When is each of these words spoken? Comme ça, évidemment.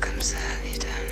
Comme 0.00 0.22
ça, 0.22 0.38
évidemment. 0.64 1.11